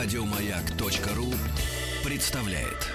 [0.00, 1.26] Радиомаяк.ру
[2.08, 2.86] представляет.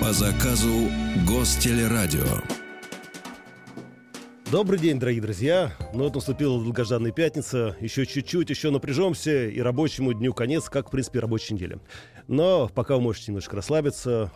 [0.00, 0.88] По заказу
[1.28, 2.22] Гостелерадио.
[4.50, 5.72] Добрый день, дорогие друзья.
[5.92, 7.76] Ну вот наступила долгожданная пятница.
[7.80, 9.46] Еще чуть-чуть, еще напряжемся.
[9.46, 11.80] И рабочему дню конец, как, в принципе, рабочей неделе.
[12.28, 14.32] Но пока вы можете немножко расслабиться,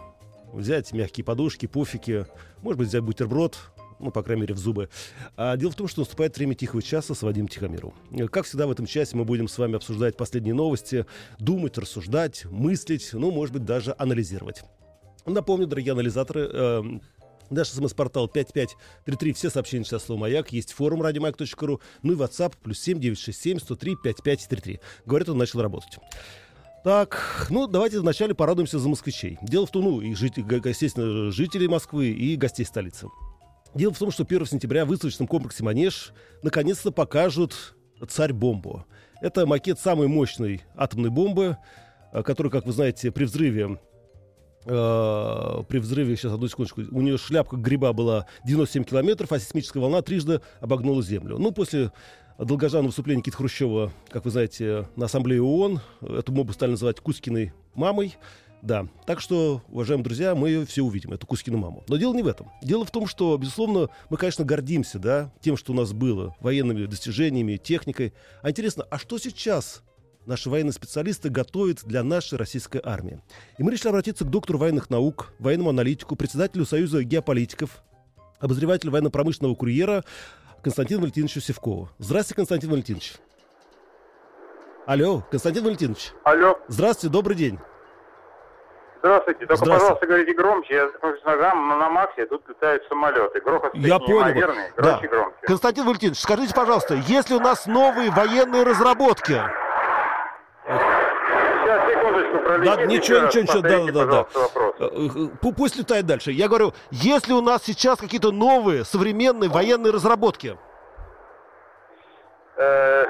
[0.54, 2.26] взять мягкие подушки, пуфики,
[2.62, 3.58] может быть, взять бутерброд,
[3.98, 4.88] ну, по крайней мере, в зубы.
[5.36, 7.94] А дело в том, что наступает время тихого часа с Вадимом Тихомиру.
[8.30, 11.06] Как всегда, в этом часе мы будем с вами обсуждать последние новости,
[11.38, 14.62] думать, рассуждать, мыслить, ну, может быть, даже анализировать.
[15.26, 16.82] Напомню, дорогие анализаторы, э,
[17.50, 22.80] Наш смс-портал 5533, все сообщения сейчас слово «Маяк», есть форум радиомаяк.ру, ну и WhatsApp, плюс
[22.80, 24.80] 7 967 103 5533.
[25.04, 25.98] Говорят, он начал работать.
[26.84, 29.38] Так, ну давайте вначале порадуемся за москвичей.
[29.40, 33.08] Дело в том, ну, и жители, естественно, жителей Москвы и гостей столицы.
[33.74, 37.74] Дело в том, что 1 сентября в выставочном комплексе «Манеж» наконец-то покажут
[38.06, 38.84] «Царь-бомбу».
[39.22, 41.56] Это макет самой мощной атомной бомбы,
[42.12, 43.80] э, которая, как вы знаете, при взрыве
[44.66, 49.82] э, при взрыве, сейчас одну секундочку, у нее шляпка гриба была 97 километров, а сейсмическая
[49.82, 51.38] волна трижды обогнула Землю.
[51.38, 51.92] Ну, после
[52.38, 57.52] долгожданного выступления Никиты Хрущева, как вы знаете, на Ассамблее ООН, эту мобу стали называть Кузькиной
[57.74, 58.16] мамой,
[58.62, 61.84] да, так что, уважаемые друзья, мы ее все увидим, эту Кузькину маму.
[61.86, 62.50] Но дело не в этом.
[62.62, 66.86] Дело в том, что, безусловно, мы, конечно, гордимся, да, тем, что у нас было, военными
[66.86, 68.14] достижениями, техникой.
[68.42, 69.82] А интересно, а что сейчас
[70.24, 73.20] наши военные специалисты готовят для нашей российской армии.
[73.58, 77.82] И мы решили обратиться к доктору военных наук, военному аналитику, председателю Союза геополитиков,
[78.40, 80.04] обозревателю военно-промышленного курьера
[80.64, 81.90] Константину Валентиновичу Севкову.
[81.98, 83.14] Здравствуйте, Константин Валентинович.
[84.86, 86.12] Алло, Константин Валентинович.
[86.24, 86.58] Алло.
[86.68, 87.58] Здравствуйте, добрый день.
[89.00, 89.40] Здравствуйте.
[89.40, 89.80] Только, Здравствуйте.
[89.80, 90.74] пожалуйста, говорите громче.
[90.74, 93.40] Я нахожусь на, на Максе, тут летают самолеты.
[93.40, 94.14] Грохот Я понял.
[94.16, 94.72] неимоверный.
[94.78, 94.82] Да.
[94.82, 95.36] Громче, громче.
[95.42, 99.38] Константин Валентинович, скажите, пожалуйста, есть ли у нас новые военные разработки?
[102.64, 104.26] Да, ничего, ничего, ничего, да, да, да.
[104.40, 104.74] вопрос.
[104.78, 105.08] Э, э,
[105.40, 106.32] пу- Пусть летает дальше.
[106.32, 110.58] Я говорю, есть ли у нас сейчас какие-то новые, современные военные разработки?
[112.56, 113.04] Э,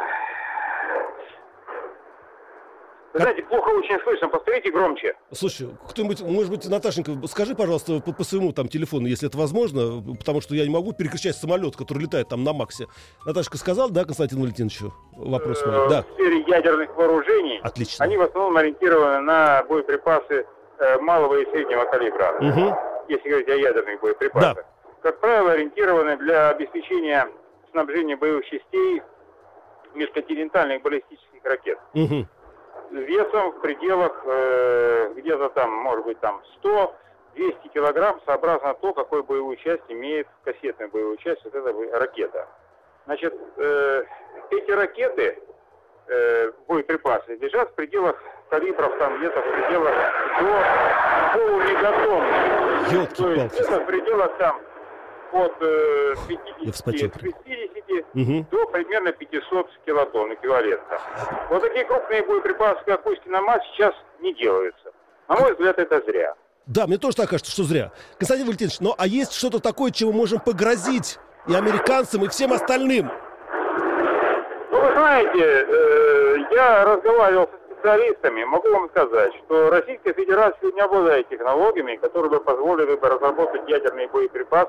[3.14, 4.28] Вы знаете, плохо очень слышно.
[4.28, 5.14] Повторите громче.
[5.32, 10.02] Слушай, кто-нибудь, может быть, Наташенька, скажи, пожалуйста, по, по своему там телефону, если это возможно,
[10.18, 12.86] потому что я не могу перекричать самолет, который летает там на Максе.
[13.24, 14.92] Наташка сказал, да, Константину Валентиновичу?
[15.12, 15.88] Вопрос Э, мой.
[15.88, 16.02] Да.
[16.02, 18.04] В сфере ядерных вооружений Отлично.
[18.04, 20.44] они в основном ориентированы на боеприпасы
[20.80, 22.36] э, малого и среднего калибра.
[22.40, 22.74] Мгм.
[23.08, 24.62] если говорить о ядерных боеприпасах, Да.
[25.02, 27.28] как правило, ориентированы для обеспечения
[27.70, 29.02] снабжения боевых частей
[29.94, 31.78] межконтинентальных баллистических ракет.
[31.94, 32.26] Мгм.
[32.98, 39.56] Весом в пределах э, где-то там, может быть, там 100-200 килограмм, сообразно то, какой боевую
[39.56, 42.48] часть имеет кассетную боевую часть вот эта ракета.
[43.06, 44.04] Значит, э,
[44.50, 45.38] эти ракеты,
[46.06, 49.94] э, боеприпасы, лежат в пределах калибров там где-то в пределах
[50.40, 52.24] до полумегатонн.
[53.16, 54.60] То есть это в пределах там
[55.34, 56.14] от э,
[56.60, 58.46] Я вспотел 50, 60 Мгм.
[58.50, 61.00] до примерно 500 килотонн эквивалента.
[61.50, 64.92] Вот такие крупные боеприпасы, как Кузькина мать, сейчас не делаются.
[65.28, 66.34] На мой взгляд, это зря.
[66.66, 67.90] Да, мне тоже так кажется, что зря.
[68.18, 71.18] Константин Валентинович, ну а есть что-то такое, чем мы можем погрозить
[71.48, 73.10] и американцам, и всем остальным?
[74.70, 80.80] Ну, вы знаете, э, я разговаривал со специалистами, могу вам сказать, что Российская Федерация не
[80.80, 84.68] обладает технологиями, которые бы позволили бы разработать ядерный боеприпас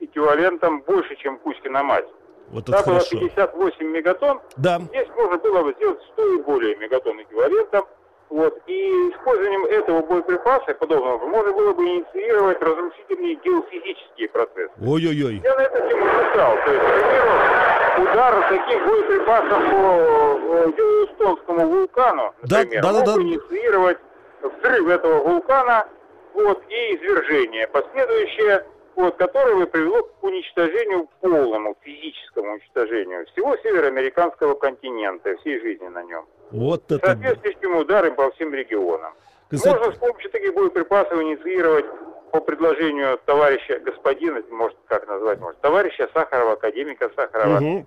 [0.00, 2.06] эквивалентом больше, чем Кузькина мать.
[2.48, 3.18] Вот это Там было хорошо.
[3.18, 4.78] 58 мегатонн, Да.
[4.80, 7.86] Здесь можно было бы сделать 100 и более мегатонн эквивалентом.
[8.28, 8.58] Вот.
[8.66, 8.72] И
[9.12, 14.72] использованием этого боеприпаса, подобного, можно было бы инициировать разрушительные геофизические процессы.
[14.84, 15.40] Ой-ой-ой.
[15.44, 16.56] Я на это тему писал.
[16.64, 22.98] То есть, к примеру, удар таким боеприпасом по э, Йеллоустонскому вулкану, Да, например, да, да,
[22.98, 23.22] мог да.
[23.22, 23.98] инициировать
[24.42, 25.86] взрыв этого вулкана
[26.34, 28.66] вот, и извержение, последующее,
[28.96, 36.24] вот, которое привело к уничтожению, полному физическому уничтожению всего североамериканского континента, всей жизни на нем.
[36.50, 37.06] Вот это...
[37.06, 39.12] Соответствующим ударом по всем регионам.
[39.50, 41.86] Константин- Можно с помощью таких боеприпасов инициировать
[42.32, 47.60] по предложению товарища господина, может как назвать, может, товарища Сахарова, академика Сахарова.
[47.60, 47.86] Мгм.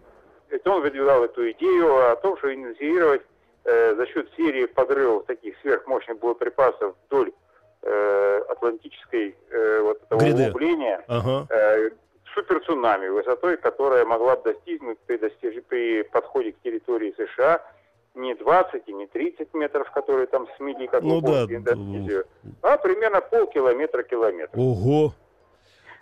[0.50, 3.22] Это он выдвигал эту идею о том, что инициировать
[3.66, 7.32] э, за счет серии подрывов таких сверхмощных боеприпасов вдоль
[7.82, 10.44] э, Атлантической э, вот этого Гряды.
[10.48, 11.48] углубления Ага.
[11.50, 11.90] э,
[12.34, 17.62] суперцунами высотой, которая могла бы достигнуть при, достиж- при подходе к территории США
[18.16, 22.26] не 20 и не 30 метров, которые там смели как Ну да, Индонезию,
[22.62, 24.58] а примерно полкилометра километр.
[24.58, 25.14] Ого.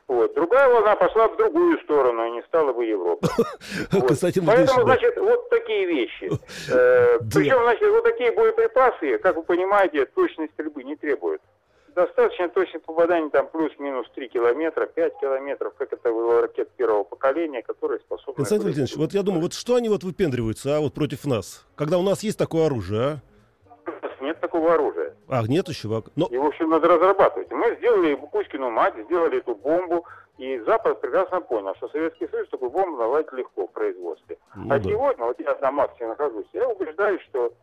[0.07, 0.33] Вот.
[0.35, 3.27] Другая волна пошла в другую сторону, и не стала бы Европа.
[3.91, 4.17] Вот.
[4.45, 6.29] Поэтому, значит, вот такие вещи.
[6.71, 7.19] Э.
[7.33, 11.41] Причем, значит, вот такие боеприпасы, как вы понимаете, точной стрельбы не требуют.
[11.97, 17.63] Достаточно точных попаданий, там плюс-минус 3 километра, 5 километров, как это было ракет первого поколения,
[17.63, 18.35] которые способны...
[18.35, 21.97] Константин Владимирович, вот я думаю, вот что они вот выпендриваются, а вот против нас, когда
[21.97, 24.23] у нас есть такое оружие, а?
[24.23, 25.15] Нет такого оружия.
[25.27, 25.87] А, нет еще?
[26.15, 27.49] Но, И, в общем, надо разрабатывать.
[27.49, 30.05] Мы сделали Кузькину мать, сделали эту бомбу,
[30.37, 34.37] и Запад прекрасно понял, что Советский Союз такую бомбу наладить легко в производстве.
[34.55, 34.87] Ну а да.
[34.87, 37.53] сегодня, вот я на Максе нахожусь, я убеждаюсь, что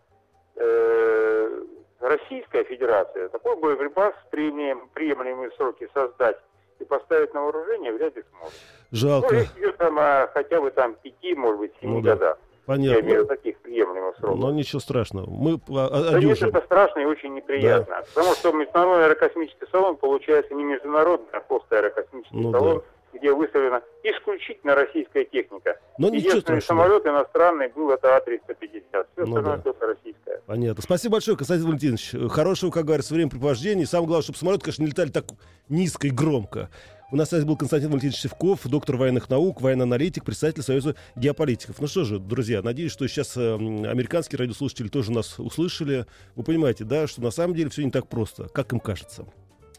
[0.57, 1.65] э,
[2.01, 6.37] Российская Федерация такой боеприпас приемлем- приемлемые сроки создать
[6.79, 8.55] и поставить на вооружение вряд ли сможет.
[8.91, 12.11] Ну, жалко, речь идет там о хотя бы там пяти, может быть, семи Ну да.
[12.15, 12.39] годах.
[12.67, 13.37] Я имею в виду понятно.
[13.37, 14.39] таких приемлемых сроков.
[14.41, 15.29] Но ничего страшного.
[15.29, 16.49] Мы а, а, Да нет, одюжим.
[16.49, 18.03] это страшно и очень неприятно.
[18.15, 22.83] Потому что Международный аэрокосмический салон получается не международный, а просто аэрокосмический Ну салон,
[23.15, 25.79] где выставлена исключительно российская техника.
[25.99, 28.83] Но ничего Единственный самолет иностранный был это А-350.
[28.91, 29.63] Все Ну остальное да.
[29.63, 30.43] только российское.
[30.47, 30.83] Понятно.
[30.83, 32.31] Спасибо большое, Константин Валентинович.
[32.31, 33.85] Хорошего, как говорится, времяпрепровождения.
[33.85, 35.25] И самое главное, чтобы самолеты, конечно, не летали так
[35.69, 36.69] низко и громко.
[37.13, 41.79] У нас связи был Константин Валентинович Севков, доктор военных наук, военный аналитик, представитель Союза геополитиков.
[41.79, 46.07] Ну что же, друзья, надеюсь, что сейчас э, американские радиослушатели тоже нас услышали.
[46.35, 49.27] Вы понимаете, да, что на самом деле все не так просто, как им кажется.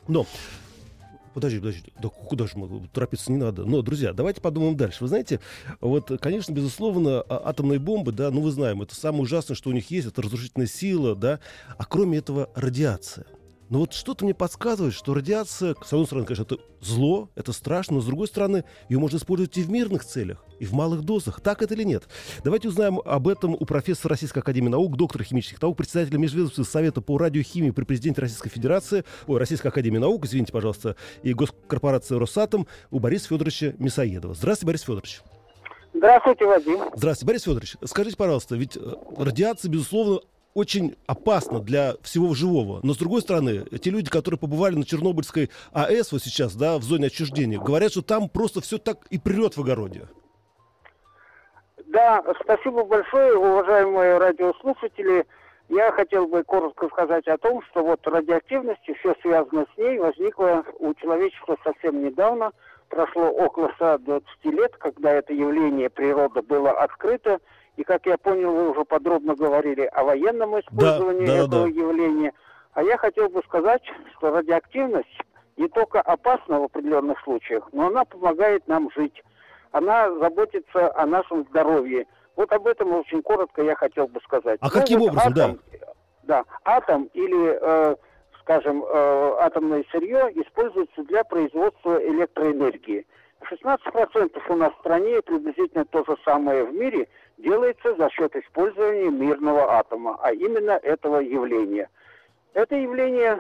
[0.08, 0.26] Но
[1.36, 3.66] Подожди, подожди, да куда же мы, торопиться не надо.
[3.66, 5.00] Но, друзья, давайте подумаем дальше.
[5.02, 5.42] Вы знаете,
[5.82, 9.74] вот, конечно, безусловно, а- атомные бомбы, да, ну вы знаем, это самое ужасное, что у
[9.74, 11.42] них есть, это разрушительная сила, да,
[11.78, 13.26] а кроме этого радиация.
[13.70, 17.96] Но вот что-то мне подсказывает, что радиация, с одной стороны, конечно, это зло, это страшно,
[17.96, 21.42] но с другой стороны, ее можно использовать и в мирных целях, и в малых дозах.
[21.42, 22.04] Так это или нет?
[22.44, 27.02] Давайте узнаем об этом у профессора Российской Академии Наук, доктора химических наук, председателя Межведомственного совета
[27.02, 32.68] по радиохимии при президенте Российской Федерации, ой, Российской Академии Наук, извините, пожалуйста, и госкорпорации Росатом,
[32.92, 34.36] у Бориса Федоровича Мясоедова.
[34.36, 35.22] Здравствуйте, Борис Федорович.
[35.96, 36.80] Здравствуйте, Вадим.
[36.94, 37.78] Здравствуйте, Борис Федорович.
[37.86, 38.80] Скажите, пожалуйста, ведь э,
[39.18, 40.20] радиация, безусловно,
[40.56, 42.80] очень опасна для всего живого.
[42.82, 46.84] Но, с другой стороны, те люди, которые побывали на Чернобыльской АЭС вот сейчас, да, в
[46.84, 50.08] зоне отчуждения, говорят, что там просто все так и прет в огороде.
[51.88, 55.26] Да, спасибо большое, уважаемые радиослушатели.
[55.68, 60.64] Я хотел бы коротко сказать о том, что вот радиоактивность все связано с ней возникло
[60.80, 62.52] у человечества совсем недавно.
[62.90, 67.40] Прошло около 120 лет, когда это явление природы было открыто.
[67.78, 71.68] И, как я понял, вы уже подробно говорили о военном использовании да, да, этого да.
[71.68, 72.34] явления.
[72.74, 73.82] А я хотел бы сказать,
[74.18, 75.22] что радиоактивность
[75.58, 79.24] не только опасна в определенных случаях, но она помогает нам жить.
[79.72, 82.06] Она заботится о нашем здоровье.
[82.36, 84.60] Вот об этом очень коротко я хотел бы сказать.
[84.62, 85.60] А каким вот образом, атом,
[86.24, 86.44] да?
[86.64, 87.96] атом или, э,
[88.42, 93.06] скажем, э, атомное сырье используется для производства электроэнергии.
[93.50, 97.08] 16% у нас в стране, приблизительно то же самое в мире,
[97.38, 101.90] делается за счет использования мирного атома, а именно этого явления.
[102.54, 103.38] Это явление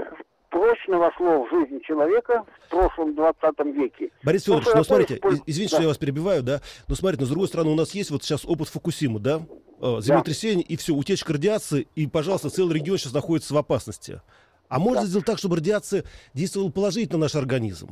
[0.50, 4.10] прочно вошло в жизнь человека в прошлом 20 веке.
[4.24, 5.78] Борис Федорович, ну смотрите, использ- из- извините, да.
[5.78, 8.24] что я вас перебиваю, да, но смотрите, но с другой стороны, у нас есть вот
[8.24, 9.42] сейчас опыт Фукусимы, да,
[9.82, 14.22] Э, землетрясение, и все, утечка радиации, и, пожалуйста, целый регион сейчас находится в опасности.
[14.70, 15.08] А можно Да.
[15.08, 17.90] сделать так, чтобы радиация действовала положительно на наш организм?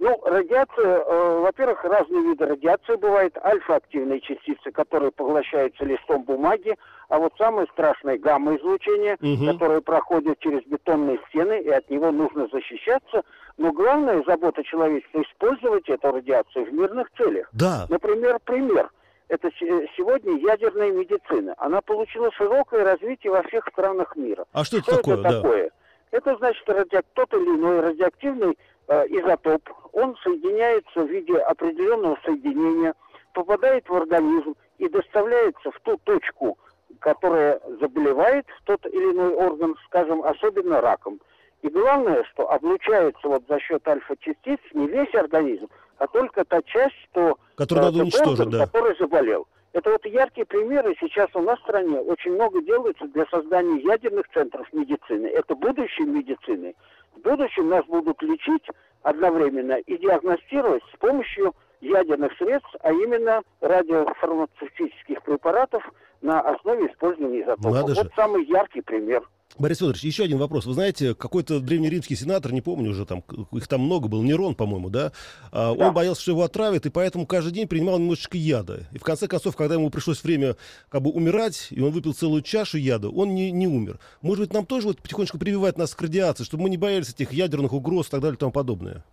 [0.00, 3.36] Ну, радиация, э, во-первых, разные виды радиации бывают.
[3.44, 6.76] Альфа-активные частицы, которые поглощаются листом бумаги,
[7.08, 9.52] а вот самое страшное гамма-излучение, Мгм.
[9.52, 13.22] которое проходит через бетонные стены, и от него нужно защищаться.
[13.56, 17.48] Но главная забота человечества– использовать эту радиацию в мирных целях.
[17.52, 18.90] Да, Например, пример.
[19.26, 21.54] Это се- сегодня ядерная медицина.
[21.58, 24.44] Она получила широкое развитие во всех странах мира.
[24.52, 25.14] а что это Что такое?
[25.14, 25.30] это да?
[25.42, 25.70] такое?
[26.12, 27.00] Это значит, радио...
[27.14, 28.56] тот или иной радиоактивный
[28.88, 32.94] изотоп, он соединяется в виде определенного соединения,
[33.34, 36.58] попадает в организм и доставляется в ту точку,
[37.00, 41.20] которая заболевает тот или иной орган, скажем, особенно раком.
[41.62, 45.68] И главное, что облучается вот за счет альфа-частиц не весь организм,
[45.98, 48.66] а только та часть, что Который э, надо уничтожить, орган, да.
[48.66, 49.46] который заболел.
[49.72, 52.00] Это вот яркие примеры сейчас у нас в стране.
[52.00, 55.26] Очень много делается для создания ядерных центров медицины.
[55.26, 56.74] Это будущее медицины.
[57.14, 58.66] В будущем нас будут лечить
[59.02, 65.82] одновременно и диагностировать с помощью ядерных средств, а именно радиофармацевтических препаратов
[66.22, 67.72] на основе использования изотопов.
[67.72, 68.02] Надо же.
[68.02, 69.22] вот самый яркий пример.
[69.58, 70.66] Борис Федорович, еще один вопрос.
[70.66, 74.88] Вы знаете, какой-то древнеримский сенатор, не помню уже, там их там много был, Нерон, по-моему,
[74.88, 75.12] да?
[75.50, 75.88] А, Да.
[75.88, 78.86] Он боялся, что его отравят, и поэтому каждый день принимал немножечко яда.
[78.92, 80.56] И в конце концов, когда ему пришлось время
[80.88, 83.98] как бы умирать, и он выпил целую чашу яда, он не, не умер.
[84.22, 87.32] Может быть, нам тоже вот потихонечку прививать нас к радиации, чтобы мы не боялись этих
[87.32, 89.04] ядерных угроз и так далее и тому подобное?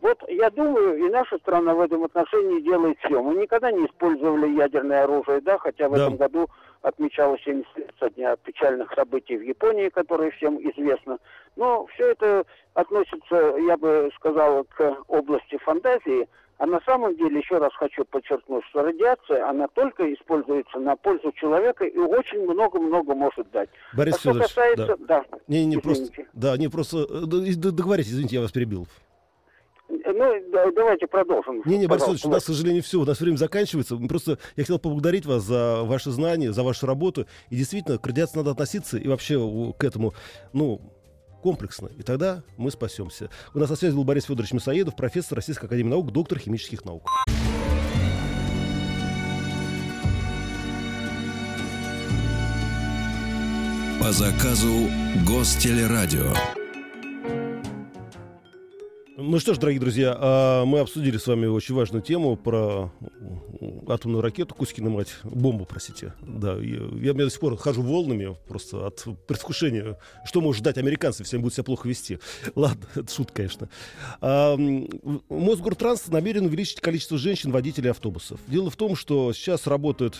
[0.00, 3.22] Вот я думаю, и наша страна в этом отношении делает все.
[3.22, 6.02] Мы никогда не использовали ядерное оружие, да, хотя в Да.
[6.02, 6.48] этом году
[6.82, 11.18] отмечалось 70 лет со дня печальных событий в Японии, которые всем известно.
[11.56, 16.28] Но все это относится, я бы сказал, к области фантазии.
[16.58, 21.32] А на самом деле, еще раз хочу подчеркнуть, что радиация, она только используется на пользу
[21.32, 23.68] человека и очень много-много может дать.
[23.94, 24.96] Борис а Федорович, касается...
[25.00, 25.24] Да.
[25.48, 26.28] Не, не, просто, извините.
[26.32, 28.86] да, не просто, э, д- д- договоритесь, извините, я вас перебил.
[29.88, 31.62] Ну, да, давайте продолжим.
[31.64, 32.02] Не, не, Борис.
[32.02, 33.96] Федорович, у нас, к сожалению, все, у нас время заканчивается.
[33.96, 37.26] Мы Просто я хотел поблагодарить вас за ваши знания, за вашу работу.
[37.50, 39.36] И действительно, к радиации надо относиться и вообще
[39.76, 40.14] к этому,
[40.52, 40.80] ну,
[41.42, 41.88] комплексно.
[41.98, 43.30] И тогда мы спасемся.
[43.54, 47.10] У нас на связи был Борис Федорович Мясоедов, профессор Российской Академии Наук, доктор химических наук.
[54.00, 54.88] По заказу
[55.26, 56.32] Гостелерадио.
[59.18, 62.90] Ну что ж, дорогие друзья, а, мы обсудили с вами очень важную тему про
[63.86, 66.14] атомную ракету, Кузькина мать, бомбу, простите.
[66.22, 71.26] Да, я, я до сих пор хожу волнами просто от предвкушения, что может ждать американцев,
[71.26, 72.20] если они будут себя плохо вести.
[72.54, 73.68] Ладно, это шутка, конечно.
[74.22, 74.56] А,
[75.28, 78.40] Мосгортранс намерен увеличить количество женщин-водителей автобусов.
[78.46, 80.18] Дело в том, что сейчас работают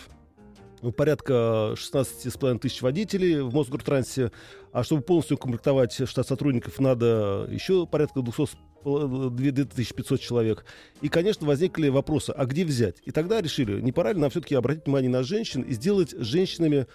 [0.83, 4.31] ну, порядка 16,5 тысяч водителей в Мосгортрансе,
[4.71, 10.65] а чтобы полностью укомплектовать штат сотрудников, надо еще порядка 200 с пол- 2500 человек.
[11.01, 12.97] И, конечно, возникли вопросы, а где взять?
[13.05, 16.87] И тогда решили, не пора ли нам все-таки обратить внимание на женщин и сделать женщинами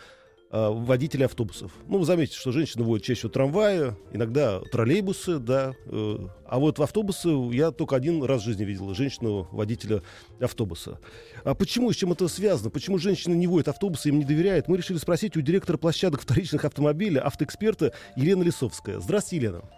[0.50, 1.72] а, водителей автобусов.
[1.88, 5.74] Ну, вы заметите, что женщины водят чаще трамваи, иногда троллейбусы, да.
[5.84, 10.02] э, А вот в автобусы я только один раз в жизни видел женщину-водителя
[10.40, 11.00] автобуса.
[11.44, 12.70] А почему, с чем это связано?
[12.70, 14.68] Почему женщины не водят автобусы, им не доверяют?
[14.68, 19.00] Мы решили спросить у директора площадок вторичных автомобилей, автоэксперта Елены Лисовская.
[19.00, 19.77] Здравствуйте, Елена.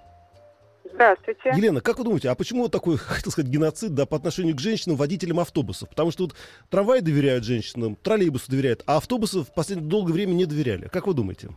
[0.92, 1.52] Здравствуйте.
[1.54, 4.60] Елена, как вы думаете, а почему вот такой, хотел сказать, геноцид да, по отношению к
[4.60, 5.88] женщинам, водителям автобусов?
[5.88, 6.34] Потому что вот
[6.68, 10.88] трамваи доверяют женщинам, троллейбусы доверяют, а автобусы в последнее долгое время не доверяли.
[10.88, 11.48] Как вы думаете?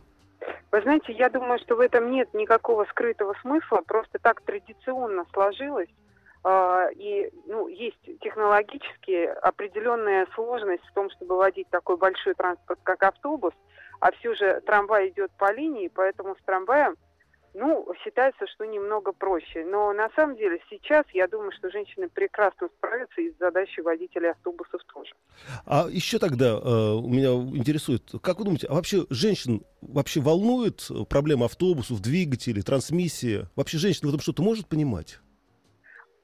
[0.72, 5.88] Вы знаете, я думаю, что в этом нет никакого скрытого смысла, просто так традиционно сложилось.
[6.42, 13.02] а, И ну, есть технологически определенная сложность в том, чтобы водить такой большой транспорт, как
[13.04, 13.52] автобус,
[14.00, 16.96] а все же трамвай идет по линии, поэтому с трамваем,
[17.54, 19.64] ну, считается, что немного проще.
[19.64, 24.32] Но на самом деле сейчас я думаю, что женщины прекрасно справятся и с задачей водителей
[24.32, 25.14] автобусов тоже.
[25.64, 30.88] А еще тогда э, у меня интересует, как вы думаете, а вообще женщин вообще волнует
[31.08, 33.46] проблема автобусов, двигателей, трансмиссии?
[33.54, 35.20] Вообще женщина в этом что-то может понимать?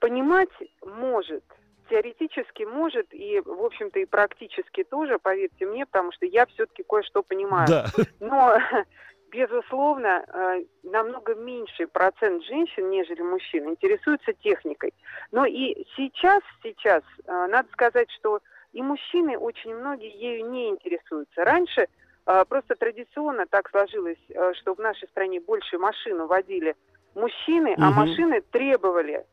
[0.01, 0.51] Понимать
[0.85, 1.45] может.
[1.89, 7.23] Теоретически может и, в общем-то, и практически тоже, поверьте мне, потому что я все-таки кое-что
[7.23, 7.69] понимаю.
[7.69, 7.87] Да.
[8.21, 8.57] Но,
[9.31, 14.93] безусловно, э, намного меньший процент женщин, нежели мужчин, интересуются техникой.
[15.31, 18.41] Но и сейчас, сейчас, э, надо сказать, что
[18.73, 21.45] и мужчины очень многие ею не интересуются.
[21.45, 21.87] Раньше
[22.27, 24.19] э, просто традиционно так сложилось,
[24.61, 26.77] что в нашей стране больше машину водили
[27.15, 27.95] мужчины, а Мгм.
[27.95, 29.25] машины требовали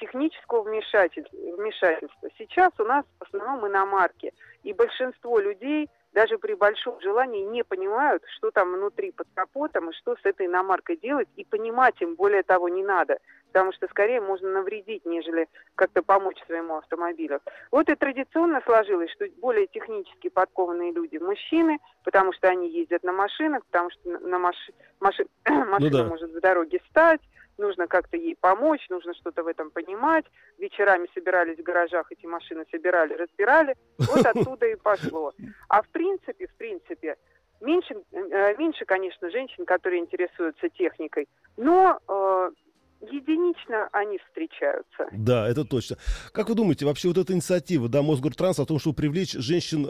[0.00, 2.28] технического вмешательства.
[2.36, 4.32] Сейчас у нас в основном иномарки.
[4.64, 9.94] И большинство людей даже при большом желании не понимают, что там внутри под капотом и
[9.94, 11.28] что с этой иномаркой делать.
[11.36, 13.18] И понимать им, более того, не надо.
[13.52, 17.40] Потому что скорее можно навредить, нежели как-то помочь своему автомобилю.
[17.70, 23.12] Вот и традиционно сложилось, что более технически подкованные люди мужчины, потому что они ездят на
[23.12, 26.04] машинах, потому что на- маши- маши- машина да.
[26.04, 27.20] может в дороге стать,
[27.58, 30.24] нужно как-то ей помочь, нужно что-то в этом понимать.
[30.58, 33.74] Вечерами собирались в гаражах, эти машины собирали, разбирали.
[33.98, 35.32] Вот оттуда и пошло.
[35.68, 37.16] А в принципе, в принципе,
[37.60, 42.50] меньше, э, меньше, конечно, женщин, которые интересуются техникой, но э,
[43.00, 45.08] единично они встречаются.
[45.12, 45.96] Да, это точно.
[46.32, 49.88] Как вы думаете, вообще вот эта инициатива, да, Мосгортранс о том, чтобы привлечь женщин э,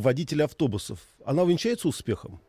[0.00, 2.40] водителей автобусов, она увенчается успехом?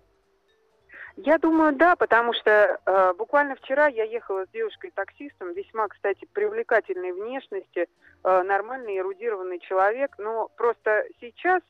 [1.18, 7.12] Я думаю, да, потому что э, буквально вчера я ехала с девушкой-таксистом, весьма, кстати, привлекательной
[7.12, 7.88] внешности,
[8.24, 11.64] э, нормальный, эрудированный человек, но просто сейчас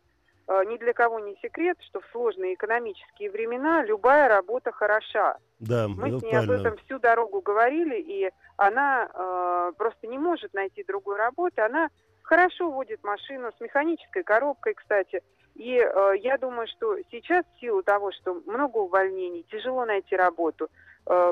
[0.50, 5.38] э, ни для кого не секрет, что в сложные экономические времена любая работа хороша.
[5.60, 6.68] Да, Мы с ней об правильно.
[6.68, 11.62] этом всю дорогу говорили, и она э, просто не может найти другой работы.
[11.62, 11.88] Она
[12.22, 15.22] хорошо водит машину с механической коробкой, кстати.
[15.58, 20.70] И э, я думаю, что сейчас в силу того, что много увольнений, тяжело найти работу,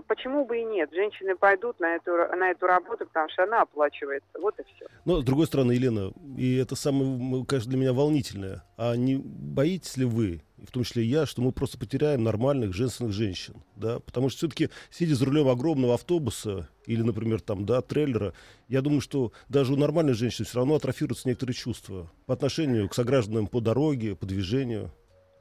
[0.07, 0.89] почему бы и нет?
[0.93, 4.29] Женщины пойдут на эту, на эту работу, потому что она оплачивается.
[4.39, 4.85] Вот и все.
[5.05, 8.63] Но, с другой стороны, Елена, и это самое, конечно, для меня волнительное.
[8.77, 12.73] А не боитесь ли вы, в том числе и я, что мы просто потеряем нормальных
[12.73, 13.55] женственных женщин?
[13.75, 13.99] Да?
[13.99, 18.33] Потому что все-таки, сидя за рулем огромного автобуса или, например, там, да, трейлера,
[18.67, 22.93] я думаю, что даже у нормальной женщины все равно атрофируются некоторые чувства по отношению к
[22.93, 24.91] согражданам по дороге, по движению.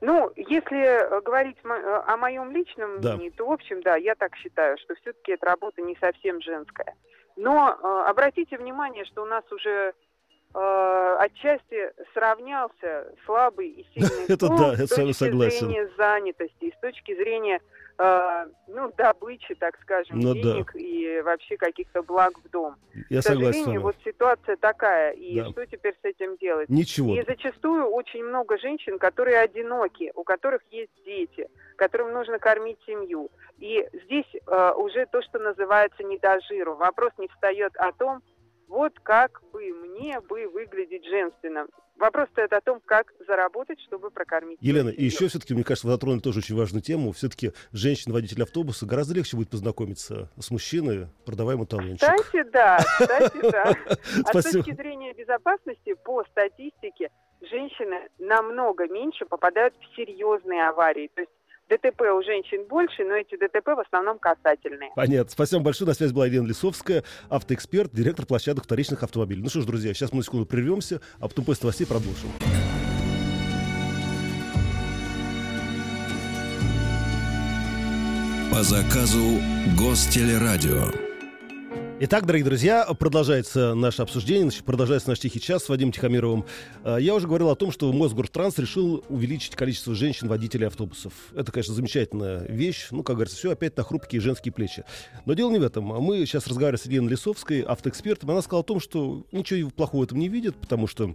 [0.00, 3.14] Ну, если э, говорить э, о моем личном Да.
[3.14, 6.94] мнении, то, в общем, да, я так считаю, что все-таки эта работа не совсем женская.
[7.36, 9.92] Но э, обратите внимание, что у нас уже
[10.54, 15.66] э, отчасти сравнялся слабый и сильный Это пол да, с точки согласен.
[15.66, 17.60] зрения занятости, с точки зрения
[17.98, 20.40] э, ну, добычи, так скажем, Ну да.
[20.40, 22.76] денег и вообще каких-то благ в дом.
[23.10, 25.50] Я К согласен сожалению, вот ситуация такая, и Да.
[25.50, 26.68] что теперь с этим делать?
[26.68, 27.14] Ничего.
[27.14, 33.30] И зачастую очень много женщин, которые одиноки, у которых есть дети, которым нужно кормить семью.
[33.58, 36.74] И здесь э, уже то, что называется не до жиру.
[36.74, 38.22] Вопрос не встает о том,
[38.68, 41.68] вот как бы мне бы выглядеть женственным.
[41.96, 44.58] Вопрос стоит о том, как заработать, чтобы прокормить.
[44.60, 47.12] Елена, и еще все-таки, мне кажется, вы затронули тоже очень важную тему.
[47.12, 52.00] Все-таки женщина-водитель автобуса гораздо легче будет познакомиться с мужчиной, продавая ему талончик.
[52.00, 53.74] Кстати, да, кстати, да.
[54.24, 57.10] А с точки зрения безопасности, по статистике,
[57.40, 61.10] женщины намного меньше попадают в серьезные аварии.
[61.14, 61.32] То есть
[61.68, 64.90] ДТП у женщин больше, но эти ДТП в основном касательные.
[64.94, 65.30] Понятно.
[65.30, 65.88] Спасибо вам большое.
[65.88, 69.42] На связи была Елена Лисовская, автоэксперт, директор площадок вторичных автомобилей.
[69.42, 72.30] Ну что ж, друзья, сейчас мы на секунду прервемся, а потом после новостей продолжим.
[78.52, 79.40] По заказу
[79.76, 81.03] Гостелерадио.
[82.00, 86.44] Итак, дорогие друзья, продолжается наше обсуждение, продолжается наш тихий час с Вадимом Тихомировым.
[86.82, 91.12] А, Я уже говорил о том, что Мосгортранс решил увеличить количество женщин-водителей автобусов.
[91.36, 92.88] Это, конечно, замечательная вещь.
[92.90, 94.84] Ну, как говорится, все опять на хрупкие женские плечи.
[95.24, 95.84] Но дело не в этом.
[95.84, 98.28] Мы сейчас разговаривали с Еленой Лисовской, автоэкспертом.
[98.28, 101.14] Она сказала о том, что ничего плохого в этом не видит, потому что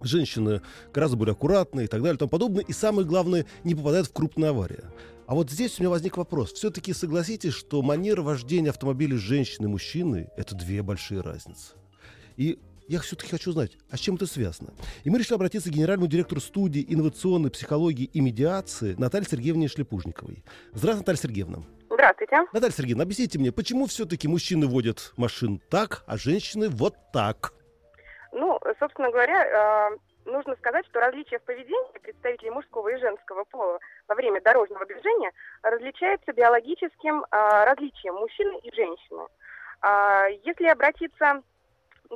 [0.00, 0.62] женщины
[0.94, 2.64] гораздо более аккуратные и так далее и тому подобное.
[2.64, 4.84] И самое главное, не попадают в крупные аварии.
[5.32, 6.52] А вот здесь у меня возник вопрос.
[6.52, 11.72] Все-таки согласитесь, что манера вождения автомобиля женщины и мужчины– это две большие разницы.
[12.36, 14.74] И я все-таки хочу знать, а с чем это связано?
[15.04, 20.44] И мы решили обратиться к генеральному директору студии инновационной психологии и медиации Наталье Сергеевне Шлепужниковой.
[20.74, 21.58] Здравствуйте, Наталья Сергеевна.
[21.88, 22.36] Здравствуйте.
[22.52, 27.54] Наталья Сергеевна, объясните мне, почему все-таки мужчины водят машин так, а женщины вот так?
[28.32, 33.78] Ну, собственно говоря, э, нужно сказать, что различия в поведении представителей мужского и женского пола
[34.08, 35.32] во время дорожного движения
[35.62, 39.26] различаются биологическим э, различием мужчины и женщины.
[39.80, 41.42] А, Если обратиться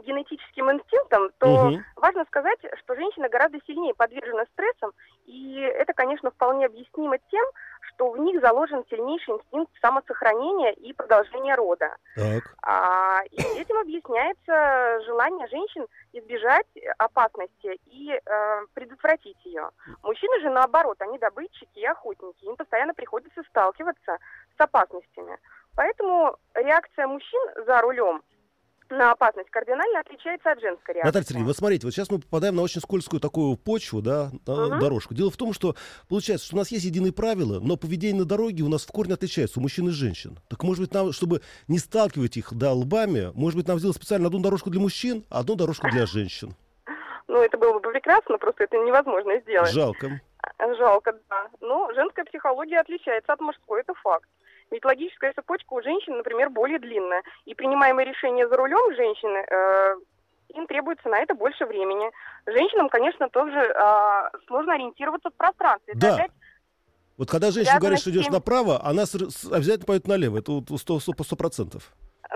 [0.03, 1.85] генетическим инстинктам, то Мгм.
[1.97, 4.93] важно сказать, что женщина гораздо сильнее подвержена стрессам,
[5.27, 7.45] и это, конечно, вполне объяснимо тем,
[7.81, 11.97] что в них заложен сильнейший инстинкт самосохранения и продолжения рода.
[12.15, 12.55] Так.
[12.63, 16.67] А, и этим объясняется желание женщин избежать
[16.99, 19.71] опасности и э, предотвратить ее.
[20.03, 24.19] Мужчины же наоборот, они добытчики и охотники, им постоянно приходится сталкиваться
[24.57, 25.39] с опасностями.
[25.77, 28.23] Поэтому реакция мужчин за рулем
[28.91, 31.07] на опасность кардинально отличается от женской реакции.
[31.07, 34.79] Наталья Сергеевна, вот смотрите, вот сейчас мы попадаем на очень скользкую такую почву, да, Мгм.
[34.79, 35.15] дорожку.
[35.15, 35.75] Дело в том, что
[36.09, 39.15] получается, что у нас есть единые правила, но поведение на дороге у нас в корне
[39.15, 40.39] отличается у мужчин и женщин.
[40.49, 44.29] Так может быть нам, чтобы не сталкивать их да, лбами, может быть нам сделать специально
[44.29, 46.55] одну дорожку для мужчин, а одну дорожку для женщин.
[47.29, 49.71] Ну, это было бы прекрасно, просто это невозможно сделать.
[49.73, 50.21] Жалко.
[50.79, 51.49] Жалко, да.
[51.61, 54.29] Но женская психология отличается от мужской, это факт.
[54.71, 57.23] Ведь логическая цепочка у женщин, например, более длинная.
[57.45, 59.97] И принимаемые решения за рулем женщины, э,
[60.55, 62.11] им требуется на это больше времени.
[62.47, 65.95] Женщинам, конечно, тоже э, сложно ориентироваться в пространстве.
[65.95, 66.15] Да.
[66.15, 66.31] опять
[67.17, 70.39] Вот когда женщина говорит, что идешь направо, она обязательно пойдет налево.
[70.39, 71.93] Это сто- процентов.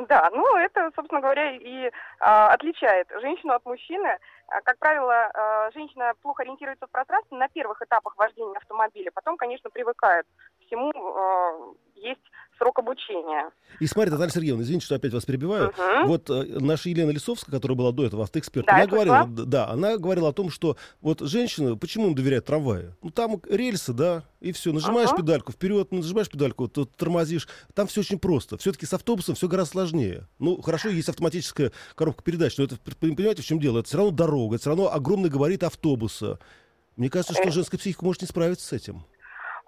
[0.08, 1.90] Да, ну это, собственно говоря, и
[2.20, 4.18] а, отличает женщину от мужчины.
[4.48, 9.36] А, Как правило, а, женщина плохо ориентируется в пространстве на первых этапах вождения автомобиля, потом,
[9.36, 10.26] конечно, привыкает
[10.60, 12.20] к всему, есть
[12.58, 13.50] срок обучения.
[13.78, 15.68] И смотри, Наталья Сергеевна, извините, что опять вас перебиваю.
[15.76, 16.08] Мгм.
[16.08, 19.96] Вот э, наша Елена Лисовская, которая была до этого автоэксперт, Да, она говорила, да, она
[19.96, 22.96] говорила о том, что вот женщины, почему им доверяют трамваю?
[23.02, 25.22] Ну там рельсы, да, и все, нажимаешь Ага.
[25.22, 27.48] педальку вперед, нажимаешь педальку, то тормозишь.
[27.74, 28.58] Там все очень просто.
[28.58, 30.26] Все-таки с автобусом все гораздо сложнее.
[30.38, 33.78] Ну хорошо, есть автоматическая коробка передач, но это понимаете, в чем дело?
[33.78, 36.38] Это все равно дорога, это все равно огромный габарит автобуса.
[36.96, 37.50] Мне кажется, что Э.
[37.50, 39.04] женская психика может не справиться с этим.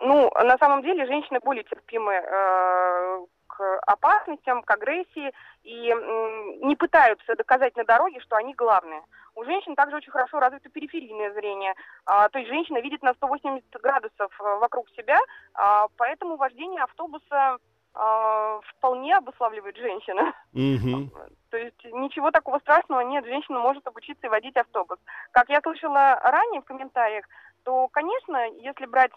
[0.02, 6.74] Ну, на самом деле, женщины более терпимы э, к опасностям, к агрессии и м, не
[6.74, 9.02] пытаются доказать на дороге, что они главные.
[9.36, 11.74] У женщин также очень хорошо развито периферийное зрение.
[12.04, 15.18] А, то есть женщина видит на 180 градусов э, вокруг себя,
[15.54, 17.58] а, поэтому вождение автобуса
[17.94, 20.34] а, вполне обуславливает женщина.
[21.50, 24.98] То есть ничего такого страшного нет, женщина может обучиться и водить автобус.
[25.30, 27.26] Как я слышала ранее в комментариях,
[27.64, 29.12] то, конечно, если брать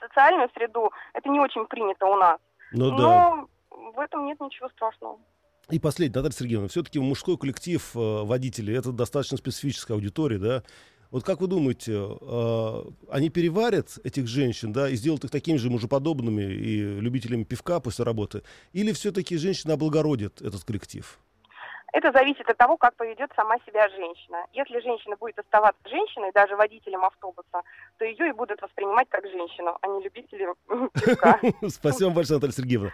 [0.00, 2.38] социальную среду, это не очень принято у нас.
[2.72, 3.02] Ну да.
[3.02, 3.48] Но
[3.94, 5.18] в этом нет ничего страшного.
[5.70, 10.62] И последнее, Наталья Сергеевна, все-таки мужской коллектив э, водителей это достаточно специфическая аудитория, да?
[11.10, 15.70] Вот как вы думаете, э, они переварят этих женщин, да, и сделают их такими же
[15.70, 18.42] мужеподобными и любителями пивка после работы?
[18.72, 21.18] Или все-таки женщина облагородит этот коллектив?
[21.96, 24.44] Это зависит от того, как поведет сама себя женщина.
[24.52, 27.62] Если женщина будет оставаться женщиной, даже водителем автобуса,
[27.96, 30.44] то ее и будут воспринимать как женщину, а не любителей
[30.92, 31.40] пивка.
[31.70, 32.90] Спасибо вам большое, Наталья Сергеевна.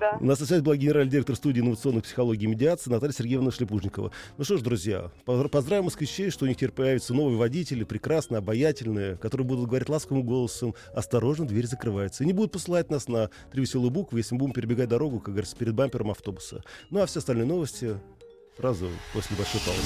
[0.00, 0.16] Да.
[0.18, 4.10] У нас на связи была генеральный директор студии инновационной психологии и медиации Наталья Сергеевна Шлепужникова.
[4.38, 8.38] Ну что ж, друзья, поздра- поздравим москвичей, что у них теперь появятся новые водители, прекрасные,
[8.38, 12.24] обаятельные, которые будут говорить ласковым голосом, осторожно, дверь закрывается.
[12.24, 15.34] И не будут посылать нас на три веселые буквы, если мы будем перебегать дорогу, как
[15.34, 16.64] говорится, перед бампером автобуса.
[16.88, 18.00] Ну а все остальные новости
[18.56, 19.80] сразу после большой паузы.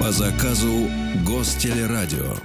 [0.00, 0.90] По заказу
[1.24, 2.36] Гостелерадио.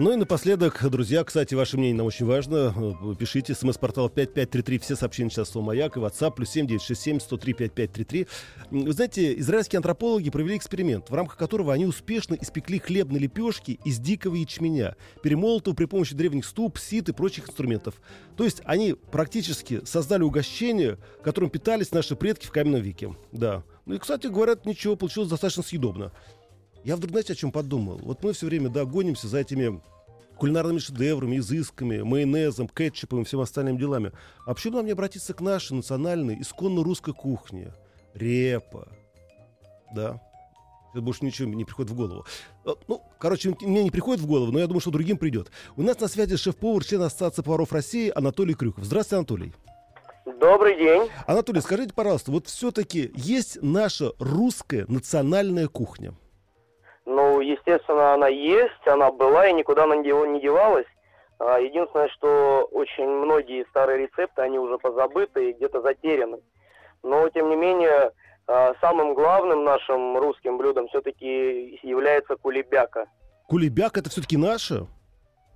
[0.00, 2.72] Ну и напоследок, друзья, кстати, ваше мнение нам очень важно.
[3.02, 8.26] Э, Пишите смс-портал 5533, все сообщения сейчас слово «Маяк» и WhatsApp, плюс 7967 103 5533.
[8.70, 13.80] М, Вы знаете, израильские антропологи провели эксперимент, в рамках которого они успешно испекли хлебные лепешки
[13.84, 18.00] из дикого ячменя, перемолотого при помощи древних ступ, сит и прочих инструментов.
[18.36, 23.16] То есть они практически создали угощение, которым питались наши предки в каменном веке.
[23.32, 23.64] Да.
[23.84, 26.12] Ну и, кстати, говорят, ничего, получилось достаточно съедобно.
[26.84, 27.98] Я вдруг, знаете, о чем подумал?
[28.02, 29.80] Вот мы все время, да, гонимся за этими
[30.38, 34.12] кулинарными шедеврами, изысками, майонезом, кетчупом и всем остальными делами.
[34.46, 37.72] А почему нам не обратиться к нашей национальной, исконно русской кухне?
[38.14, 38.88] Репа.
[39.94, 40.20] Да.
[40.94, 42.24] Это больше ничего не приходит в голову.
[42.64, 45.50] Э, Ну, короче, мне не приходит в голову, но я думаю, что другим придет.
[45.76, 48.84] У нас на связи шеф-повар, член Ассоциации поваров России Анатолий Крюков.
[48.84, 49.52] Здравствуйте, Анатолий.
[50.40, 51.08] Добрый день.
[51.26, 56.14] Анатолий, скажите, пожалуйста, вот все-таки есть наша русская национальная кухня?
[57.08, 60.84] Ну, естественно, она есть, она была и никуда она не дев- не девалась.
[61.38, 66.38] А, Единственное, что очень многие старые рецепты, они уже позабыты и где-то затеряны.
[67.02, 68.12] Но, тем не менее,
[68.46, 73.06] а, самым главным нашим русским блюдом все-таки является кулебяка.
[73.46, 74.86] Кулебяк это все-таки наше?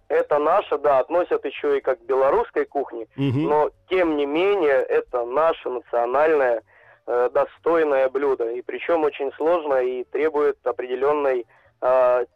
[0.08, 3.42] Это наше, да, относят еще и как к белорусской кухне, Мгм.
[3.48, 6.62] но, тем не менее, это наше национальное
[7.06, 8.50] достойное блюдо.
[8.50, 11.44] И причем очень сложно и требует определенной э,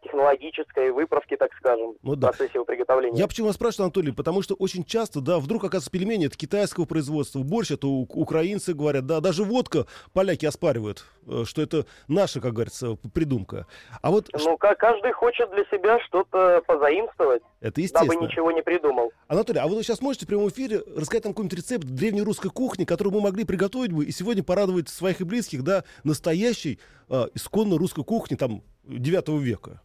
[0.03, 2.27] технологической выправки, так скажем, Ну в да.
[2.27, 3.17] процессе его приготовления.
[3.17, 6.85] Я почему вас спрашиваю, Анатолий, потому что очень часто, да, вдруг, оказывается, пельмени это китайского
[6.85, 12.53] производства, борщ это украинцы говорят, да, даже водка поляки оспаривают, э, что это наша, как
[12.53, 13.67] говорится, придумка.
[14.01, 18.25] А вот Ну, ка- каждый хочет для себя что-то позаимствовать, это дабы естественно.
[18.25, 19.11] ничего не придумал.
[19.27, 22.83] Анатолий, а вы сейчас можете в прямом эфире рассказать нам какой-нибудь рецепт древней русской кухни,
[22.85, 26.79] который мы могли приготовить бы и сегодня порадовать своих и близких, да, настоящей
[27.09, 29.81] э, исконно русской кухни, там, 9 века?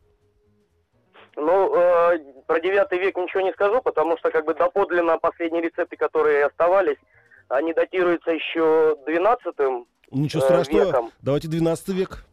[1.36, 5.96] Ну, э, про девятый век ничего не скажу, потому что как бы доподлинно последние рецепты,
[5.96, 6.98] которые оставались,
[7.48, 10.84] они датируются еще 12 Ничего Э, страшного.
[10.86, 11.12] веком.
[11.22, 12.24] Давайте 12 век.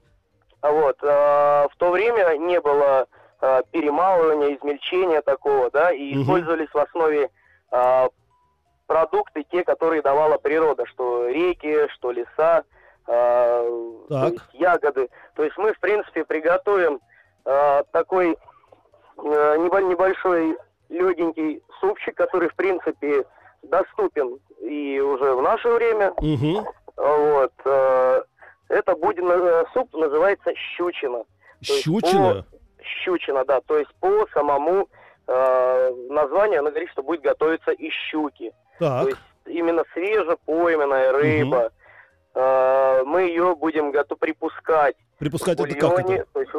[0.62, 0.97] А Вот.
[1.01, 3.08] э, В то время не было
[3.41, 6.23] э, перемалывания, измельчения такого, да, и Мгм.
[6.23, 7.29] использовались в основе
[7.71, 8.08] э,
[8.86, 12.63] продукты, те, которые давала природа, что реки, что леса,
[13.10, 15.10] э, то есть ягоды.
[15.36, 17.00] То есть мы, в принципе, приготовим
[17.45, 20.58] э, такой э, небо- небольшой
[20.89, 23.26] легенький супчик, который, в принципе,
[23.63, 26.12] доступен и уже в наше время.
[26.12, 26.65] Угу.
[26.98, 27.54] Вот.
[27.65, 28.24] э,
[28.69, 31.24] Это будет э, суп называется щучина.
[31.65, 32.45] То есть Щучина.
[33.04, 33.62] Щучина, да.
[33.62, 34.88] То есть по самому
[35.28, 38.52] э, названию она говорит, что будет готовиться из щуки.
[38.80, 39.04] Так.
[39.04, 41.58] То есть именно свежепойменная рыба.
[41.58, 41.69] Э,
[42.36, 46.26] мы ее будем готовы припускать Припускать это как это?
[46.34, 46.52] То есть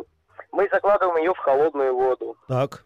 [0.53, 2.37] мы закладываем ее в холодную воду.
[2.49, 2.85] Так.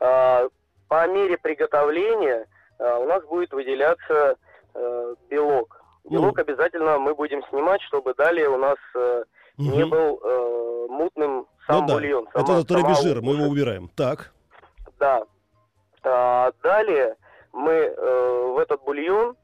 [0.00, 0.48] А,
[0.88, 2.46] По мере приготовления
[2.78, 4.36] а, у нас будет выделяться
[4.74, 5.82] э, белок.
[6.04, 6.42] Белок Ну.
[6.42, 9.24] обязательно мы будем снимать, чтобы далее у нас э,
[9.58, 11.94] не был э, мутным сам Ну да.
[11.94, 12.28] бульон.
[12.32, 13.88] Это сама- который сама без жира, мы его убираем.
[13.96, 14.32] Так.
[14.98, 15.24] Да.
[16.04, 17.16] А, далее
[17.52, 19.36] мы э, в этот бульон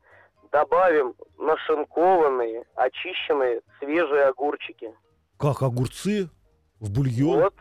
[0.52, 4.94] добавим нашинкованные, очищенные свежие огурчики.
[5.38, 6.28] Как огурцы
[6.80, 7.40] в бульон?
[7.42, 7.54] Вот,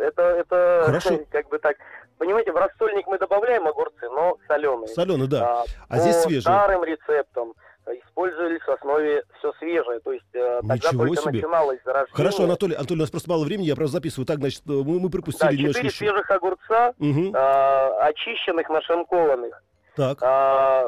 [0.00, 1.20] это, это Хорошо.
[1.30, 1.76] как бы так.
[2.18, 4.88] Понимаете, в рассольник мы добавляем огурцы, но соленые.
[4.88, 5.62] Соленый, да.
[5.62, 6.42] А, А здесь свежие.
[6.42, 7.54] старым рецептам
[7.86, 9.98] использовались в основе все свежее.
[10.00, 11.32] То есть э, тогда Ничего только себе.
[11.32, 12.16] начиналось зарождение.
[12.16, 14.26] Хорошо, Анатолий, Анатолий, у нас просто мало времени, я просто записываю.
[14.26, 15.96] Так, значит, э, мы, мы пропустили Да, немножко еще.
[15.96, 17.32] свежих огурца Мгм.
[17.34, 19.60] а, очищенных, нашинкованных.
[19.96, 20.18] Так.
[20.22, 20.84] А,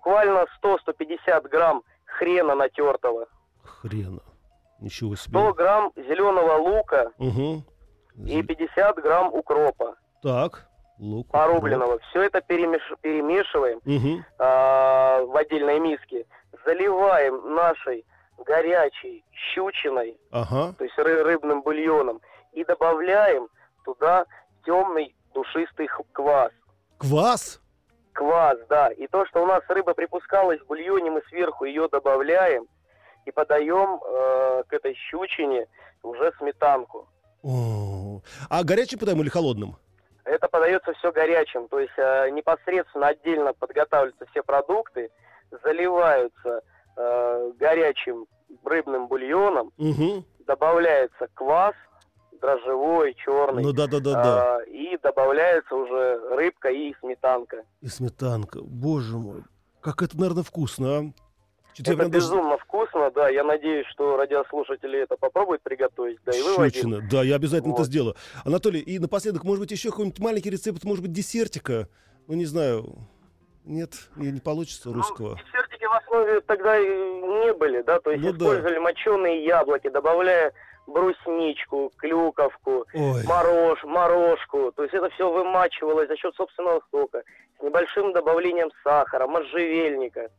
[0.00, 3.26] буквально 100-150 грамм хрена натертого,
[3.64, 4.20] Хрена.
[4.80, 5.38] Ничего себе.
[5.38, 7.62] 100 грамм зеленого лука Угу.
[8.26, 10.66] и 50 грамм укропа Так.
[10.98, 11.28] Лук.
[11.30, 11.98] порубленного.
[12.10, 14.22] Все это перемеш- перемешиваем Угу.
[14.38, 16.26] а, в отдельной миске,
[16.66, 18.04] заливаем нашей
[18.46, 20.74] горячей щучиной, Ага.
[20.76, 22.20] то есть ры- рыбным бульоном,
[22.52, 23.48] и добавляем
[23.84, 24.26] туда
[24.64, 26.52] темный душистый квас.
[26.98, 27.60] Квас?
[28.16, 28.88] Квас, да.
[28.88, 32.66] И то, что у нас рыба припускалась в бульоне, мы сверху ее добавляем
[33.26, 35.66] и подаем э, к этой щучине
[36.02, 37.06] уже сметанку.
[38.50, 39.76] А горячий подаем или холодным?
[40.24, 45.10] Это подается все горячим, то есть э, непосредственно отдельно подготавливаются все продукты,
[45.62, 46.62] заливаются
[46.96, 48.26] э, горячим
[48.64, 50.24] рыбным бульоном, Угу.
[50.46, 51.74] добавляется квас
[52.46, 54.56] дрожжевой, черный, Ну да, да, да, да.
[54.56, 57.64] а, и добавляется уже рыбка и сметанка.
[57.82, 58.60] И сметанка.
[58.62, 59.42] Боже мой.
[59.80, 61.02] Как это, наверное, вкусно, а?
[61.02, 63.28] Я Это прям даже- безумно вкусно, да.
[63.28, 67.06] Я надеюсь, что радиослушатели это попробуют приготовить, да и вы, Вадим.
[67.10, 67.86] Да, я обязательно это Вот.
[67.88, 68.14] сделаю.
[68.44, 71.88] Анатолий, и напоследок, может быть, еще какой-нибудь маленький рецепт, может быть, десертика?
[72.28, 72.94] Ну, не знаю.
[73.64, 75.30] Нет, не, не получится русского.
[75.30, 78.36] Ну, десертики в основе тогда и не были, да, то есть Ну да.
[78.46, 80.52] использовали моченые яблоки, добавляя
[80.86, 83.24] брусничку, клюковку, Ой.
[83.24, 84.72] морож, морожку.
[84.72, 87.22] То есть это все вымачивалось за счет собственного сока,
[87.58, 90.30] с небольшим добавлением сахара, можжевельника.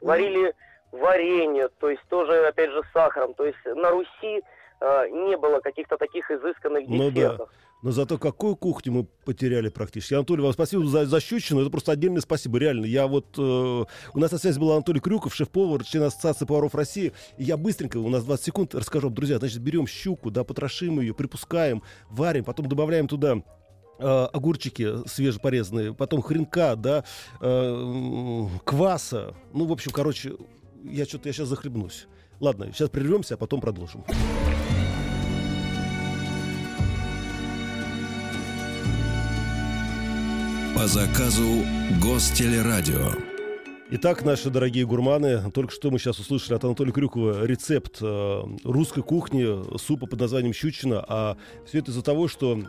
[0.00, 0.54] Варили
[0.92, 3.34] варенье, то есть тоже, опять же, с сахаром.
[3.34, 4.42] То есть на Руси
[4.80, 7.38] э, не было каких-то таких изысканных Ну да.
[7.82, 10.14] Но зато какую кухню мы потеряли практически.
[10.14, 11.62] Анатолий, вам спасибо за, за щучину.
[11.62, 12.84] Это просто отдельное спасибо, реально.
[12.84, 13.38] Я вот...
[13.38, 17.12] э, у нас на связи был Анатолий Крюков, шеф-повар, член Ассоциации поваров России.
[17.38, 19.38] И я быстренько, у нас 20 секунд, расскажу вам, друзья.
[19.38, 23.42] Значит, берем щуку, да, потрошим ее, припускаем, варим, потом добавляем туда
[23.98, 27.04] э, огурчики свежепорезанные, потом хренка, да,
[27.40, 29.34] э, кваса.
[29.54, 30.34] Ну, в общем, короче,
[30.84, 32.06] я что-то я сейчас захлебнусь.
[32.40, 34.04] Ладно, сейчас прервемся, а потом продолжим.
[40.80, 41.62] По заказу
[42.02, 43.12] Гостелерадио.
[43.90, 49.02] Итак, наши дорогие гурманы, только что мы сейчас услышали от Анатолия Крюкова рецепт э, русской
[49.02, 52.62] кухни, супа под названием щучина, а все это из-за того, что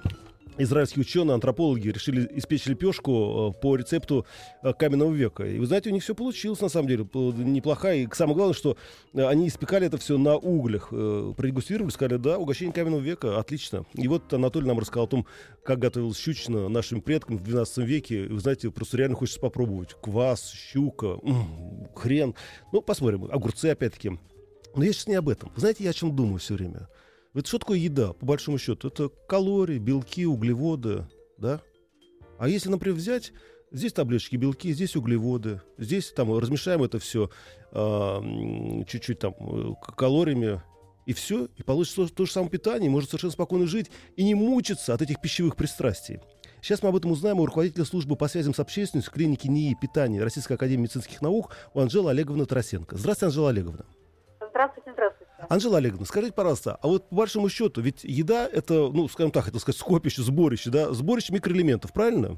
[0.58, 4.26] израильские ученые, антропологи решили испечь лепешку э, по рецепту
[4.64, 5.46] э, каменного века.
[5.46, 7.94] И вы знаете, у них все получилось, на самом деле, неплохо.
[7.94, 8.78] И самое главное, что
[9.14, 10.90] э, они испекали это все на углях.
[10.90, 13.86] Продегустировали, сказали, да, угощение каменного века, отлично.
[13.94, 15.26] И вот Анатолий нам рассказал о том,
[15.64, 18.28] как готовилась щучина нашим предкам в 12 веке.
[18.28, 19.96] Вы знаете, просто реально хочется попробовать.
[20.02, 21.18] Квас, щука,
[21.96, 22.36] хрен.
[22.72, 23.26] Ну, посмотрим.
[23.32, 24.20] Огурцы, опять-таки.
[24.76, 25.52] Но я сейчас не об этом.
[25.54, 26.88] Вы знаете, я о чем думаю все время?
[27.34, 28.90] Вот что такое еда, по большому счету?
[28.90, 31.62] Это калории, белки, углеводы, да?
[32.38, 33.32] А если, например, взять,
[33.72, 37.30] здесь таблеточки белки, здесь углеводы, здесь там размешаем это все
[37.72, 40.62] чуть-чуть там э, калориями,
[41.06, 44.24] и все, и получится то, то же самое питание, и можно совершенно спокойно жить и
[44.24, 46.20] не мучиться от этих пищевых пристрастий.
[46.62, 50.22] Сейчас мы об этом узнаем у руководителя службы по связям с общественностью клиники НИИ питания
[50.22, 52.98] Российской академии медицинских наук у Анжелы Олеговны Тарасенко.
[52.98, 53.86] Здравствуйте, Анжела Олеговна.
[54.52, 55.21] Здравствуйте, здравствуйте.
[55.52, 59.50] Анжела Олеговна, скажите, пожалуйста, а вот по большому счету, ведь еда это, ну, скажем так,
[59.50, 62.38] это сказать, скопище, сборище, да, сборище микроэлементов, правильно?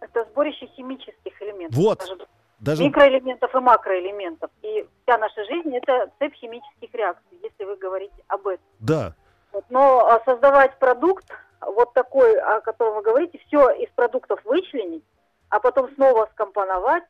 [0.00, 1.76] Это сборище химических элементов.
[1.76, 2.00] Вот.
[2.00, 2.26] даже
[2.58, 4.50] Даже Микроэлементов и макроэлементов.
[4.62, 8.66] И вся наша жизнь это цепь химических реакций, если вы говорите об этом.
[8.80, 9.14] да,
[9.52, 9.64] Вот.
[9.70, 11.26] Но а, создавать продукт,
[11.60, 15.04] вот такой, о котором вы говорите, все из продуктов вычленить,
[15.50, 17.04] а потом снова скомпоновать,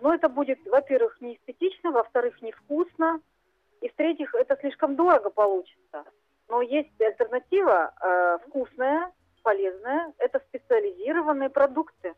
[0.00, 3.20] ну, это будет, во-первых, не эстетично, во-вторых, невкусно,
[3.80, 6.04] и в-третьих, это слишком дорого получится.
[6.48, 9.12] Но есть альтернатива э, вкусная,
[9.42, 12.14] полезная, это специализированные продукты.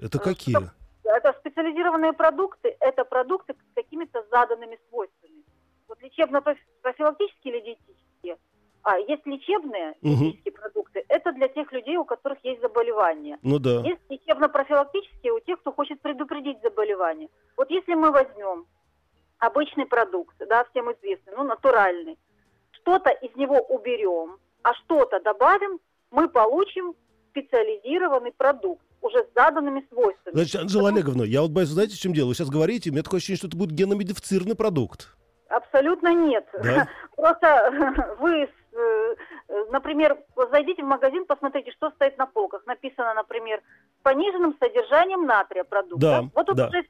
[0.00, 0.54] это А, какие?
[0.56, 0.70] что-
[1.04, 5.42] Это специализированные продукты, это продукты с какими-то заданными свойствами.
[5.88, 8.36] Вот лечебно-профилактические или диетические.
[8.82, 10.16] А, есть лечебные Мгм.
[10.18, 13.38] диетические продукты, это для тех людей, у которых есть заболевания.
[13.42, 13.80] Ну да.
[13.80, 17.28] Есть лечебно-профилактические у тех, кто хочет предупредить заболевание.
[17.56, 18.66] Вот если мы возьмем
[19.38, 22.18] обычный продукт, да, всем известный, ну, натуральный,
[22.72, 25.78] что-то из него уберем, а что-то добавим,
[26.10, 26.94] мы получим
[27.30, 30.34] специализированный продукт уже с заданными свойствами.
[30.34, 32.28] Значит, Анжела Олеговна, я вот боюсь, знаете, в чем дело?
[32.28, 35.14] Вы сейчас говорите, у меня такое ощущение, что это будет геномодифицированный продукт.
[35.48, 36.46] Абсолютно нет.
[36.52, 36.88] Да?
[37.16, 39.14] Просто вы, э,
[39.70, 40.18] например,
[40.50, 42.66] зайдите в магазин, посмотрите, что стоит на полках.
[42.66, 43.62] Написано, например,
[44.00, 46.00] с пониженным содержанием натрия продукт.
[46.00, 46.68] Да, Вот он да.
[46.68, 46.82] уже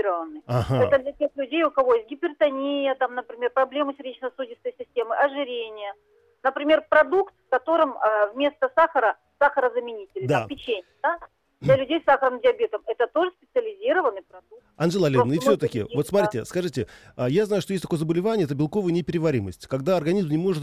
[0.00, 0.42] специализированный.
[0.46, 0.84] Ага.
[0.84, 5.94] Это для тех людей, у кого есть гипертония, там, например, проблемы сердечно-сосудистой системы, ожирение.
[6.42, 10.40] например, продукт, в котором э, вместо сахара сахарозаменитель, Да.
[10.40, 11.18] там, печенье, да?
[11.60, 12.82] для людей с сахарным диабетом.
[12.86, 14.49] Это тоже специализированный продукт.
[14.80, 18.54] Анжела Олеговна, и все-таки, вот смотрите, скажите, а, я знаю, что есть такое заболевание, это
[18.54, 20.62] белковая непереваримость, когда организм не может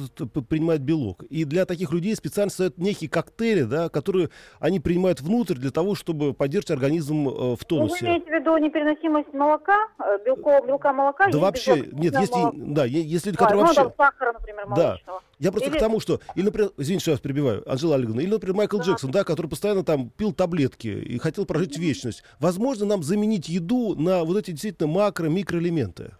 [0.49, 1.21] принимать белок.
[1.29, 5.93] И для таких людей специально создают некие коктейли, да, которые они принимают внутрь для того,
[5.93, 8.05] чтобы поддерживать организм э, в Ну, вы тонусе.
[8.05, 11.29] имеете в виду непереносимость молока, э, белкового белка молока?
[11.29, 12.51] Да вообще, нет, молоко.
[12.55, 13.93] да, е- есть люди, которые вообще...
[13.97, 14.97] сахара, например, Да.
[15.39, 18.21] Я просто Или- к тому, что, или, например, извините, что я вас перебиваю, Анжела Олеговна,
[18.21, 18.83] или, например, Майкл Да.
[18.83, 22.23] Джексон, да, который постоянно там пил таблетки и хотел прожить вечность.
[22.39, 26.15] Возможно, нам заменить еду на вот эти действительно макро, микроэлементы.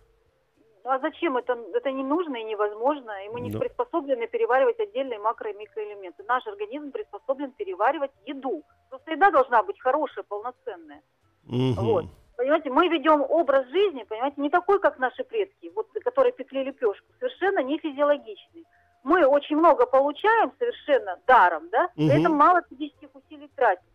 [0.84, 1.36] Ну а зачем?
[1.36, 3.12] Это, это не нужно и невозможно.
[3.26, 3.60] И мы не Да.
[3.60, 6.24] приспособлены переваривать отдельные макро- и микроэлементы.
[6.28, 8.64] Наш организм приспособлен переваривать еду.
[8.90, 11.02] Просто еда должна быть хорошая, полноценная.
[11.44, 11.74] Мгм.
[11.74, 12.06] Вот.
[12.38, 17.08] Понимаете, мы ведем образ жизни, понимаете, не такой, как наши предки, вот, которые пекли лепешку,
[17.20, 18.64] совершенно не физиологичный.
[19.08, 22.20] Мы очень много получаем совершенно даром, да, при Мгм.
[22.20, 23.86] этом мало физических усилий тратим.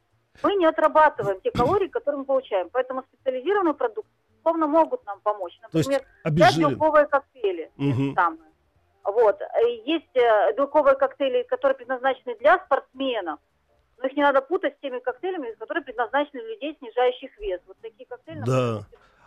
[0.43, 2.71] Мы не отрабатываем те калории, которые мы получаем.
[2.73, 4.11] Поэтому специализированные продукты,
[4.43, 5.59] словно могут нам помочь.
[5.61, 7.71] Например, взять белковые коктейли.
[8.15, 8.51] самые.
[9.05, 9.39] Вот.
[9.43, 9.47] Э,
[9.85, 13.39] Есть э, белковые коктейли, которые предназначены для спортсменов.
[13.99, 17.61] Но их не надо путать с теми коктейлями, которые предназначены для людей, снижающих вес.
[17.67, 18.39] Вот такие коктейли.
[18.41, 18.45] Да.
[18.47, 18.85] например,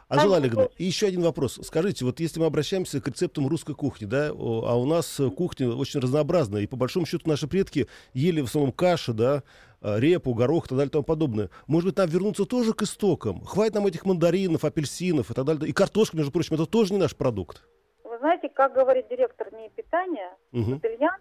[0.08, 1.60] Анжела Конечно, Олеговна, и еще один вопрос.
[1.64, 5.72] Скажите, вот если мы обращаемся к рецептам русской кухни, да, а у нас э, кухня
[5.72, 9.42] очень разнообразная, и по большому счету наши предки ели в основном каши, да,
[9.82, 11.50] э, репу, горох и так далее и тому подобное.
[11.66, 13.44] Может быть, нам вернуться тоже к истокам?
[13.46, 15.68] Хватит нам этих мандаринов, апельсинов и так далее.
[15.68, 17.64] И картошка, между прочим, это тоже не наш продукт.
[18.04, 20.82] Вы знаете, как говорит директор НИИ питания Мгм.
[20.84, 21.18] Ильян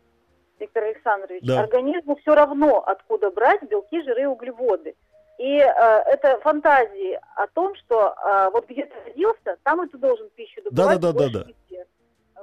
[0.61, 1.61] Виктор Александрович, Да.
[1.61, 4.94] организму все равно, откуда брать белки, жиры и углеводы.
[5.38, 9.99] И э, это фантазии о том, что э, вот где ты родился, там и ты
[9.99, 11.01] должен пищу добывать.
[11.01, 11.44] Да-да-да-да-да.
[11.44, 11.87] больше нигде.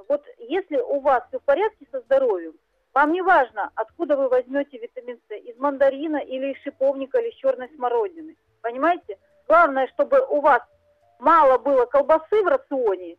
[0.08, 2.52] Вот если у вас все в порядке со здоровьем,
[2.92, 7.36] вам не важно, откуда вы возьмете витамин С, из мандарина или из шиповника или из
[7.36, 8.36] черной смородины.
[8.60, 9.16] Понимаете?
[9.48, 10.62] Главное, чтобы у вас
[11.18, 13.16] мало было колбасы в рационе,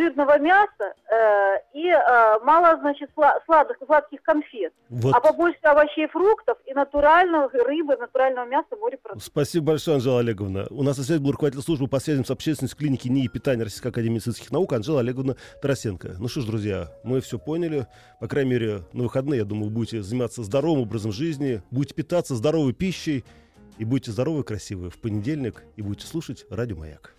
[0.00, 5.14] жирного мяса э, и э, мало, значит, сла- сладких, сладких конфет, Вот.
[5.14, 9.22] а побольше овощей, фруктов и натурального рыбы, натурального мяса, морепродуктов.
[9.22, 10.66] Спасибо большое, Анжела Олеговна.
[10.70, 13.88] У нас на связи был руководитель службы по связям с общественностью клиники НИИ питания Российской
[13.88, 16.16] Академии медицинских наук Анжела Олеговна Тарасенко.
[16.18, 17.86] Ну что ж, друзья, мы все поняли.
[18.20, 22.34] По крайней мере, на выходные, я думаю, вы будете заниматься здоровым образом жизни, будете питаться
[22.34, 23.24] здоровой пищей
[23.78, 27.14] и будете здоровы и красивы в понедельник и будете слушать Радио Маяк.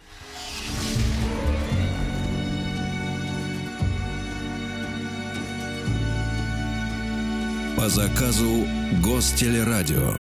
[7.82, 8.68] По заказу
[9.04, 10.16] Гостелерадио.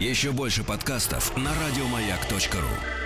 [0.00, 3.03] Еще больше подкастов на радиомаяк.ру.